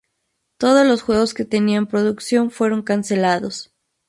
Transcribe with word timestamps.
Todos 0.57 0.83
los 0.83 1.03
juegos 1.03 1.35
que 1.35 1.45
tenía 1.45 1.77
en 1.77 1.85
producción 1.85 2.49
fueron 2.49 2.81
cancelados. 2.81 3.71